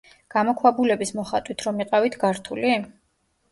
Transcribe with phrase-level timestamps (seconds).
[0.35, 2.75] გამოქვაბულების მოხატვით რომ იყავით გართული?